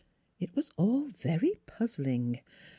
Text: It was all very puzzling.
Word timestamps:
It 0.39 0.55
was 0.55 0.71
all 0.77 1.09
very 1.09 1.53
puzzling. 1.67 2.39